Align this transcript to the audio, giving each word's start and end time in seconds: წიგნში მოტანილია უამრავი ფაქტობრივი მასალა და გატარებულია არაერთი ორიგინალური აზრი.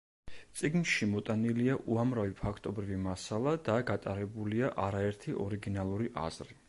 წიგნში 0.59 1.07
მოტანილია 1.09 1.75
უამრავი 1.95 2.33
ფაქტობრივი 2.39 2.97
მასალა 3.03 3.53
და 3.69 3.77
გატარებულია 3.91 4.73
არაერთი 4.87 5.37
ორიგინალური 5.45 6.11
აზრი. 6.25 6.55